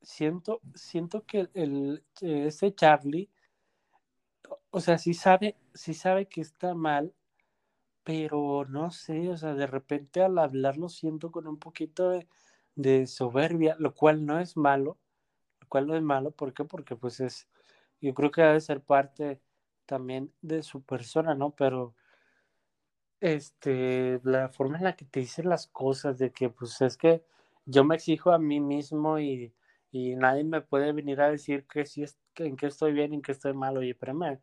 [0.01, 3.29] siento, siento que el, ese Charlie,
[4.71, 7.13] o sea, sí sabe, sí sabe que está mal,
[8.03, 12.27] pero no sé, o sea, de repente al hablarlo siento con un poquito de,
[12.75, 14.97] de soberbia, lo cual no es malo,
[15.61, 16.65] lo cual no es malo, ¿por qué?
[16.65, 17.47] Porque pues es,
[18.01, 19.41] yo creo que debe ser parte
[19.85, 21.51] también de su persona, ¿no?
[21.51, 21.95] Pero
[23.19, 27.23] este, la forma en la que te dicen las cosas, de que pues es que
[27.65, 29.53] yo me exijo a mí mismo y,
[29.91, 33.21] y nadie me puede venir a decir que sí es, en qué estoy bien en
[33.21, 34.39] qué estoy mal, oye, espérame,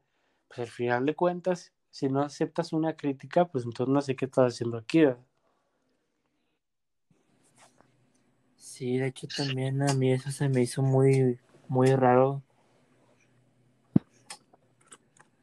[0.49, 4.27] pues al final de cuentas, si no aceptas una crítica, pues entonces no sé qué
[4.27, 5.25] estás haciendo aquí, ¿verdad?
[8.57, 11.39] Sí, de hecho también a mí eso se me hizo muy,
[11.69, 12.43] muy raro.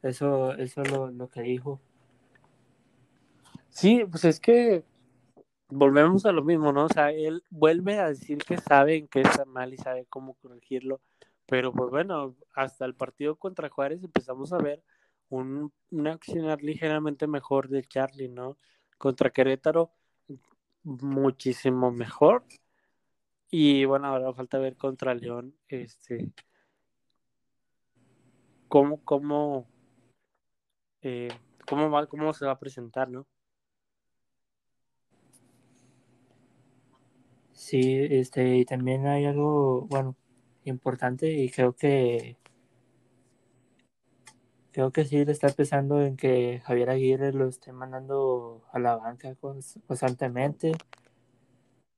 [0.01, 1.79] Eso, eso lo, lo que dijo.
[3.69, 4.83] Sí, pues es que
[5.69, 6.85] volvemos a lo mismo, ¿no?
[6.85, 10.33] O sea, él vuelve a decir que sabe en qué está mal y sabe cómo
[10.35, 11.01] corregirlo,
[11.45, 14.83] pero pues bueno, hasta el partido contra Juárez empezamos a ver
[15.29, 18.57] un, un accionar ligeramente mejor de Charlie, ¿no?
[18.97, 19.91] Contra Querétaro,
[20.83, 22.43] muchísimo mejor.
[23.49, 26.31] Y bueno, ahora falta ver contra León, este,
[28.67, 29.67] cómo, cómo,
[31.01, 31.29] eh,
[31.67, 33.27] cómo, va, cómo se va a presentar, ¿no?
[37.53, 40.15] Sí, este, y también hay algo, bueno,
[40.65, 42.37] importante y creo que
[44.71, 48.95] creo que sí le está pensando en que Javier Aguirre lo esté mandando a la
[48.97, 50.71] banca cons- constantemente.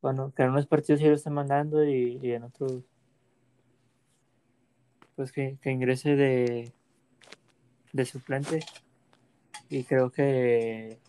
[0.04, 2.84] Bueno, que en unos partidos sí lo esté mandando y, y en otros
[5.16, 6.72] pues que, que ingrese de,
[7.94, 8.60] de suplente.
[9.74, 11.00] Y creo que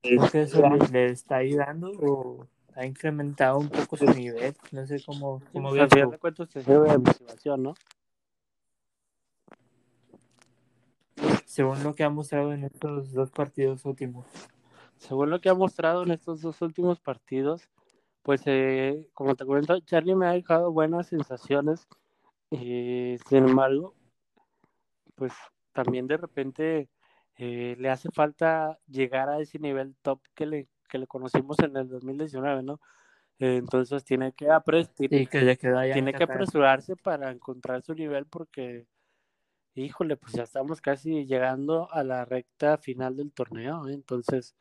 [0.00, 4.54] creo que eso le, le está ayudando o ha incrementado un poco su nivel.
[4.70, 7.74] No sé cómo, de cuentas te sirve de motivación, ¿no?
[11.44, 14.24] según lo que ha mostrado en estos dos partidos últimos.
[14.98, 17.68] Según lo que ha mostrado en estos dos últimos partidos,
[18.22, 21.88] pues eh, como te comento, Charlie me ha dejado buenas sensaciones.
[22.52, 23.94] eh, sin embargo,
[25.16, 25.32] pues
[25.74, 26.88] también de repente
[27.36, 31.76] eh, le hace falta llegar a ese nivel top que le, que le conocimos en
[31.76, 32.80] el 2019, ¿no?
[33.38, 35.58] Eh, entonces tiene que, apres tiene, que
[35.92, 38.86] tiene que apresurarse para encontrar su nivel porque,
[39.74, 43.94] híjole, pues ya estamos casi llegando a la recta final del torneo, ¿eh?
[43.94, 44.54] entonces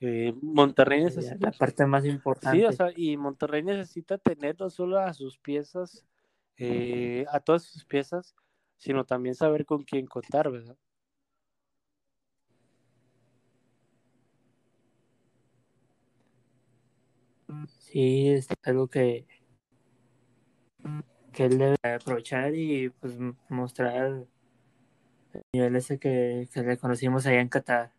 [0.00, 2.58] eh, Monterrey necesita La parte más importante.
[2.58, 6.06] Sí, o sea, y Monterrey necesita tener no solo a sus piezas,
[6.56, 8.34] eh, a todas sus piezas,
[8.80, 10.76] sino también saber con quién contar, ¿verdad?
[17.78, 19.26] Sí, es algo que,
[21.32, 23.16] que él debe aprovechar y pues
[23.48, 24.26] mostrar
[25.32, 27.92] el nivel ese que, que le conocimos allá en Qatar.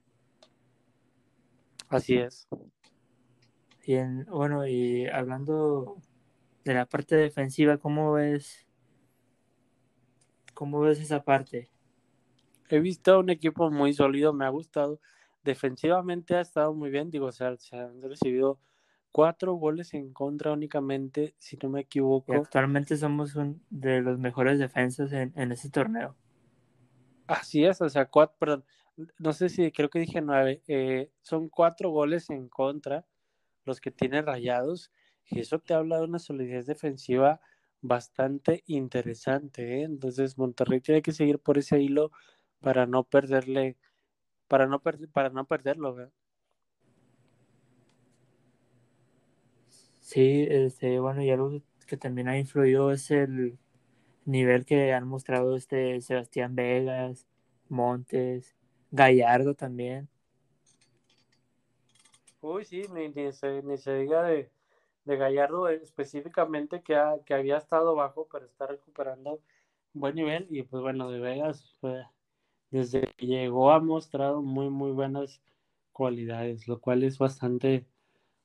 [1.89, 2.47] Así es.
[3.84, 5.97] Y en- bueno, y hablando
[6.65, 8.67] de la parte defensiva, ¿cómo ves?
[10.62, 11.72] ¿Cómo ves esa parte?
[12.70, 14.99] He visto un equipo muy sólido, me ha gustado.
[15.43, 18.59] Defensivamente ha estado muy bien, digo, o sea, se han recibido
[19.12, 21.82] cuatro goles en contra únicamente, si no me
[22.28, 22.34] Y equivoco.
[22.34, 26.18] actualmente somos un de los mejores defensas en, en ese torneo.
[27.28, 28.66] Así es, o sea, cuatro, perdón,
[29.20, 33.05] no sé si creo que dije nueve, eh, son cuatro goles en contra
[33.66, 34.91] los que tiene Rayados
[35.30, 37.41] Y eso te habla de una solidez defensiva
[37.82, 39.79] bastante interesante.
[39.79, 39.84] ¿eh?
[39.84, 42.11] Entonces Monterrey tiene que seguir por ese hilo
[42.59, 43.77] para no perderle,
[44.47, 45.95] para no, per para no perderlo.
[45.95, 46.13] ¿verdad?
[50.01, 53.57] Sí, este, bueno, y algo que también ha influido es el
[54.25, 57.27] nivel que han mostrado este Sebastián Vegas,
[57.69, 58.55] Montes,
[58.91, 60.09] Gallardo también.
[62.41, 64.51] Uy, sí, ni, ni, se, ni se diga de,
[65.06, 69.41] de Gallardo específicamente que, ha, que había estado bajo, pero está recuperando
[69.93, 70.47] buen nivel.
[70.49, 71.78] Y pues bueno, de Vegas,
[72.72, 75.41] desde que llegó ha mostrado muy, muy buenas
[75.91, 77.88] cualidades, lo cual es bastante,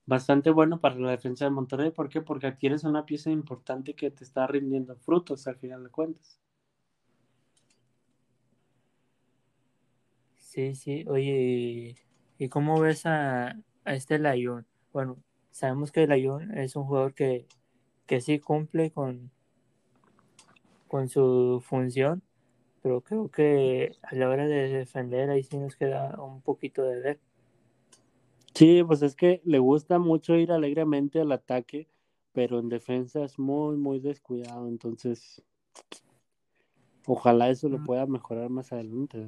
[0.07, 1.91] bastante bueno para la defensa de Monterrey.
[1.93, 2.23] ¿Por qué?
[2.23, 6.41] Porque adquieres una pieza importante que te está rindiendo frutos al final de cuentas.
[10.37, 11.05] Sí, sí.
[11.09, 11.97] Oye,
[12.39, 13.51] ¿y cómo ves a,
[13.85, 14.67] a este Layún?
[14.93, 15.23] Bueno,
[15.57, 17.47] sabemos que Layún es un jugador que,
[18.05, 19.31] que sí cumple con,
[20.87, 22.23] con su función,
[22.83, 27.01] pero creo que a la hora de defender ahí sí nos queda un poquito de
[27.01, 27.21] ver.
[28.55, 31.89] Sí, pues es que le gusta mucho ir alegremente al ataque,
[32.33, 35.43] pero en defensa es muy, muy descuidado, entonces
[37.07, 39.27] ojalá eso lo pueda mejorar más adelante.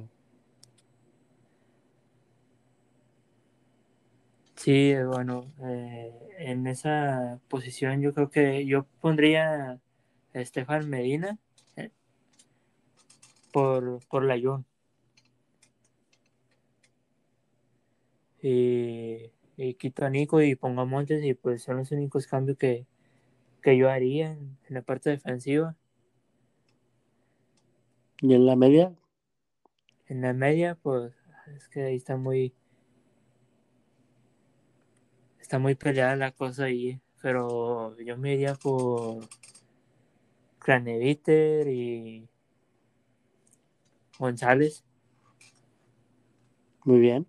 [4.59, 9.79] Sí, bueno, eh, en esa posición yo creo que yo pondría a
[10.33, 11.39] Estefan Medina
[11.77, 11.91] eh,
[13.53, 14.65] por, por Layún.
[18.41, 22.57] Y, y, quito a Nico y pongo a Montes y pues son los únicos cambios
[22.57, 22.85] que,
[23.61, 25.77] que yo haría en, en, la parte defensiva.
[28.21, 28.93] ¿Y en la media?
[30.07, 31.13] En la media, pues
[31.55, 32.53] es que ahí está muy
[35.49, 39.27] está muy peleada la cosa ahí, pero yo me iría por
[40.59, 42.29] Craneviter y
[44.19, 44.85] González.
[46.85, 47.27] Muy bien.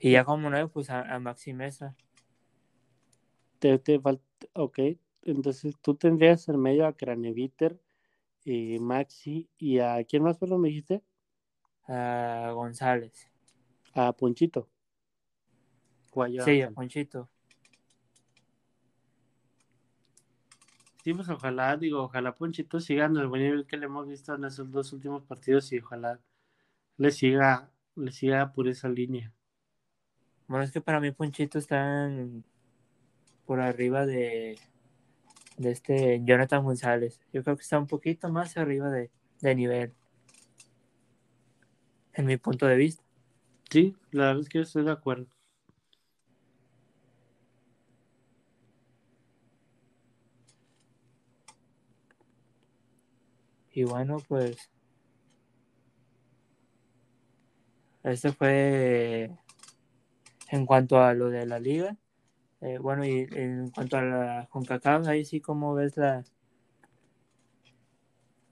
[0.00, 1.94] Y ya como nuevo, pues a, a Maxi Mesa.
[3.60, 4.24] Te, te falta,
[4.54, 4.80] ok,
[5.22, 7.78] entonces tú tendrías en medio a Craneviter
[8.44, 11.00] y Maxi y a quién más perdón me dijiste?
[11.86, 13.30] A González.
[13.92, 14.73] A Ponchito.
[16.14, 16.44] Guayaba.
[16.44, 17.28] Sí, a Ponchito.
[21.02, 24.34] Sí, pues ojalá, digo, ojalá Ponchito siga en el buen nivel que le hemos visto
[24.34, 26.18] en esos dos últimos partidos y ojalá
[26.96, 29.30] le siga, le siga por esa línea.
[30.46, 32.10] Bueno, es que para mí Ponchito está
[33.44, 34.58] por arriba de,
[35.58, 37.20] de este Jonathan González.
[37.32, 39.10] Yo creo que está un poquito más arriba de,
[39.40, 39.94] de nivel.
[42.14, 43.04] En mi punto de vista.
[43.68, 45.33] Sí, la verdad es que estoy de acuerdo.
[53.74, 54.70] Y bueno, pues
[58.04, 59.30] este fue
[60.50, 61.96] en cuanto a lo de la liga.
[62.60, 66.24] Eh, bueno, y en cuanto a la CONCACAF, ahí sí como ves la...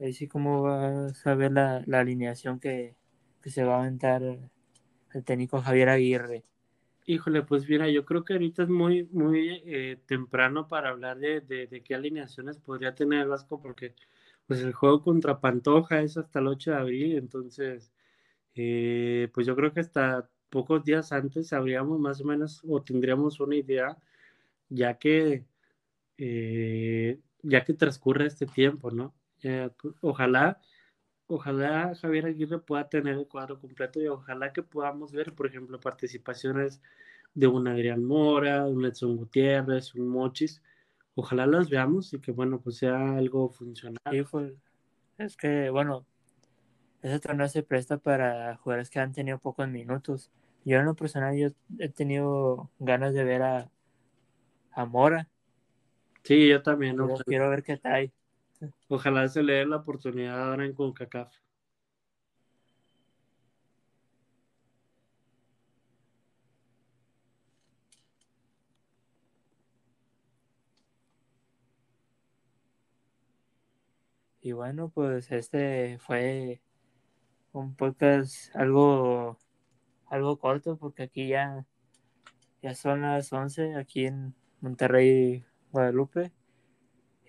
[0.01, 2.97] Ahí sí como vas a ver la, la alineación que,
[3.41, 6.43] que, se va a aventar el técnico Javier Aguirre.
[7.07, 11.41] Híjole, pues mira, yo creo que ahorita es muy, muy eh, temprano para hablar de,
[11.41, 13.95] de, qué alineaciones podría tener Vasco, porque
[14.47, 17.93] pues el juego contra Pantoja es hasta el 8 de abril, entonces,
[18.57, 23.41] eh, pues yo creo que hasta pocos días antes sabríamos más o menos o tendríamos
[23.41, 23.99] una idea,
[24.69, 25.47] ya que,
[26.19, 29.15] eh, ya que transcurre este tiempo, ¿no?
[30.01, 30.61] Ojalá,
[31.27, 35.81] ojalá Javier Aguirre pueda tener el cuadro completo y ojalá que podamos ver, por ejemplo,
[35.81, 36.81] participaciones
[37.35, 40.63] de un Adrián Mora, un Edson Gutiérrez, un Mochis,
[41.15, 44.01] ojalá las veamos y que bueno, pues sea algo funcional.
[44.11, 44.53] Sí, pues,
[45.19, 46.07] es que bueno,
[47.03, 50.31] ese torneo se presta para jugadores que han tenido pocos minutos.
[50.65, 51.49] Yo en lo personal yo
[51.79, 53.71] he tenido ganas de ver a,
[54.73, 55.29] a Mora.
[56.23, 56.97] Sí, yo también.
[57.27, 58.13] quiero ver qué tal.
[58.89, 61.35] Ojalá se le dé la oportunidad ahora en CONCACAF.
[74.45, 76.61] Y bueno, pues este fue
[77.53, 79.39] un podcast algo,
[80.09, 81.65] algo corto porque aquí ya,
[82.61, 86.33] ya son las 11 aquí en Monterrey, Guadalupe.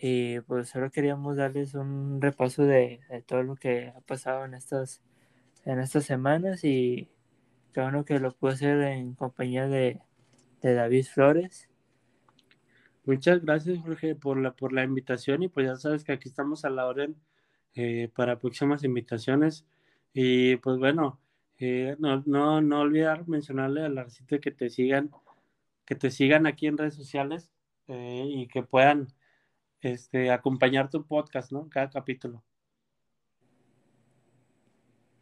[0.01, 5.03] Y pues solo queríamos darles un repaso de, todo lo que ha pasado en estas,
[5.65, 7.11] en estas semanas y
[7.73, 10.01] qué bueno que lo pude hacer en compañía de,
[10.63, 11.69] de David Flores.
[13.05, 16.63] Muchas gracias, Jorge, por la, por la invitación y pues ya sabes que aquí estamos
[16.63, 17.17] a la orden
[17.75, 19.65] eh, para próximas invitaciones.
[20.13, 21.19] Y pues bueno,
[21.59, 24.07] eh, no, no, no olvidar mencionarle a la
[24.41, 25.11] que te sigan,
[25.85, 27.51] que te sigan aquí en redes sociales
[27.87, 29.07] eh, y que puedan
[29.81, 31.67] este, acompañar tu podcast, ¿no?
[31.69, 32.41] Cada capítulo.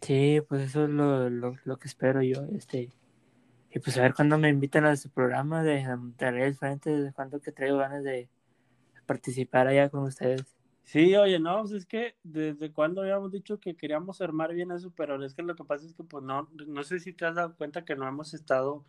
[0.02, 2.90] Sí, pues eso es lo, lo, lo que espero yo, este,
[3.74, 7.40] y pues a ver cuándo me invitan a su programa de Monterrey al frente, cuándo
[7.40, 8.30] que traigo ganas de
[9.06, 10.46] participar allá con ustedes.
[10.84, 14.92] Sí, oye, no, pues es que desde cuando habíamos dicho que queríamos armar bien eso,
[14.96, 17.36] pero es que lo que pasa es que pues no, no sé si te has
[17.36, 18.84] dado cuenta que no hemos estado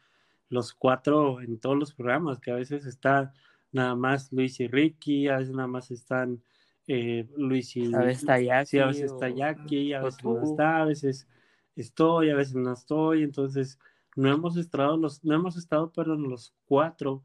[0.49, 3.33] los cuatro en todos los programas, que a veces está
[3.71, 6.43] nada más Luis y Ricky, a veces nada más están
[6.89, 10.43] eh, Luis y a veces está Jackie, sí, a veces está Jackie, a veces no
[10.43, 11.29] está, a veces
[11.77, 13.79] estoy, a veces no estoy, entonces
[14.17, 17.23] no hemos estado los, no hemos estado, perdón, los cuatro,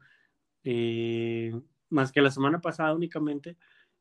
[0.64, 1.52] eh,
[1.90, 3.56] más que la semana pasada únicamente,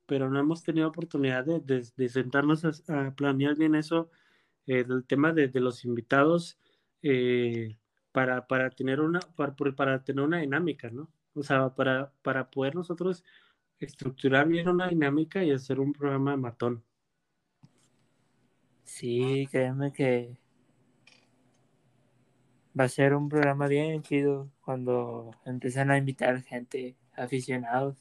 [0.05, 1.59] pero no hemos tenido oportunidad de,
[1.95, 4.09] de, sentarnos a, planear bien eso,
[4.67, 6.57] eh, del tema de, los invitados,
[7.03, 7.77] eh,
[8.11, 11.09] para, para, tener una, para, para, tener una dinámica, ¿no?
[11.33, 13.23] O sea, para, para poder nosotros
[13.79, 16.83] estructurar bien una dinámica y hacer un programa de matón.
[18.83, 20.38] Sí, créeme que
[22.78, 27.97] va a ser un programa bien chido cuando empiezan a invitar gente, aficionados.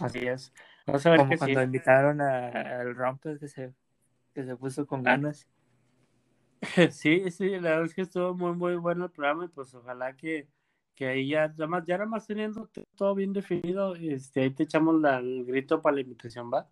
[0.00, 0.52] Así es.
[0.86, 3.74] Vamos a ver Como cuando invitaron al Romper que se,
[4.34, 5.48] que se puso con ganas.
[6.90, 10.16] Sí, sí, la verdad es que estuvo muy, muy bueno el programa y pues ojalá
[10.16, 10.48] que,
[10.94, 14.96] que ahí ya, ya más, ya más teniendo todo bien definido, este, ahí te echamos
[15.04, 16.68] el grito para la invitación, ¿va?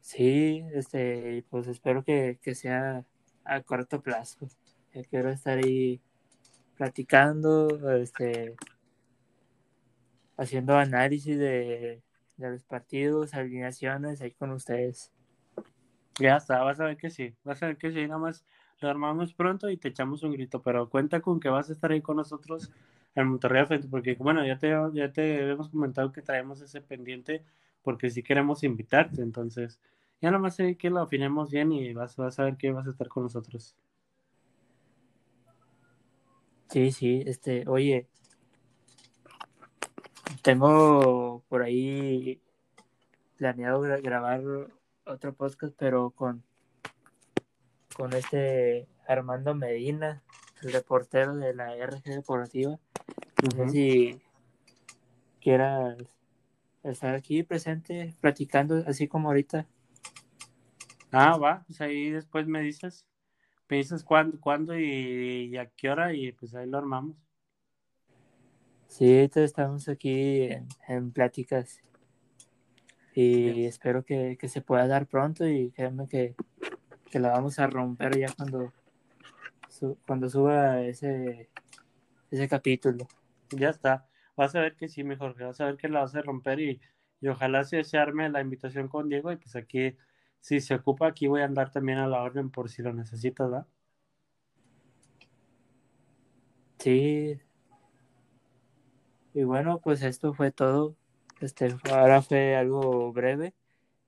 [0.00, 3.06] Sí, este, pues espero que, que sea
[3.48, 4.48] a corto plazo.
[5.10, 6.00] quiero estar ahí
[6.76, 8.54] platicando, este,
[10.36, 12.02] haciendo análisis de,
[12.36, 15.12] los partidos, alineaciones ahí con ustedes.
[16.20, 18.44] Ya está, vas a ver que sí, vas a ver que sí, nada más
[18.80, 21.90] lo armamos pronto y te echamos un grito, pero cuenta con que vas a estar
[21.90, 22.70] ahí con nosotros
[23.14, 27.44] en Monterrey frente, porque bueno, ya te, ya te hemos comentado que traemos ese pendiente
[27.82, 29.80] porque si queremos invitarte, entonces
[30.20, 32.86] ya nada más sé que lo afinemos bien y vas, vas a ver que vas
[32.86, 33.76] a estar con nosotros.
[36.68, 38.08] Sí, sí, este, oye,
[40.42, 42.40] tengo por ahí
[43.36, 44.42] planeado grabar
[45.06, 46.42] otro podcast, pero con,
[47.96, 50.22] con este Armando Medina,
[50.62, 52.78] el reportero de la RG Deportiva.
[53.42, 54.22] No sé si
[55.40, 55.96] quieras
[56.82, 59.66] estar aquí presente, platicando así como ahorita.
[61.10, 63.06] Ah, va, pues ahí después me dices,
[63.68, 67.16] me dices cuándo, cuándo y, a qué hora y pues ahí lo armamos.
[68.88, 70.48] Sí, estamos aquí
[70.86, 71.82] en, pláticas
[73.14, 76.34] y espero que, se pueda dar pronto y créanme que,
[77.10, 78.72] que la vamos a romper ya cuando,
[80.06, 81.48] cuando suba ese,
[82.30, 83.08] ese capítulo.
[83.50, 84.06] Ya está,
[84.36, 86.80] vas a ver que sí, mejor, vas a ver que la vas a romper y,
[87.20, 89.96] y ojalá se, se arme la invitación con Diego y pues aquí
[90.40, 93.50] si se ocupa, aquí voy a andar también a la orden por si lo necesitas,
[93.50, 93.66] ¿verdad?
[96.78, 97.40] Sí.
[99.34, 100.96] Y bueno, pues esto fue todo.
[101.40, 103.54] Este, ahora fue algo breve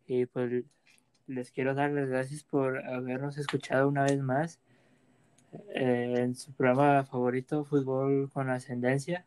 [0.06, 0.64] y pues
[1.26, 4.60] les quiero dar las gracias por habernos escuchado una vez más
[5.74, 9.26] eh, en su programa favorito, Fútbol con Ascendencia.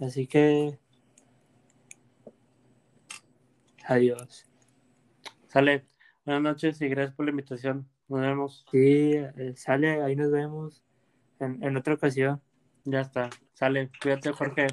[0.00, 0.78] Así que
[3.84, 4.46] adiós.
[5.48, 5.86] Sale.
[6.24, 7.88] Buenas noches y gracias por la invitación.
[8.08, 8.66] Nos vemos.
[8.70, 10.82] Sí, eh, sale, ahí nos vemos
[11.38, 12.40] en, en otra ocasión.
[12.84, 13.30] Ya está.
[13.54, 13.90] Sale.
[14.00, 14.66] Cuídate, Jorge.